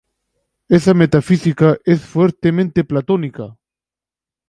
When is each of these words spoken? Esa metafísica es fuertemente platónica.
Esa 0.67 0.95
metafísica 0.95 1.77
es 1.85 2.01
fuertemente 2.03 2.83
platónica. 2.83 3.55